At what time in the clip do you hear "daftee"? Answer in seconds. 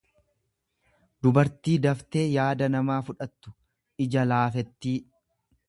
1.83-2.23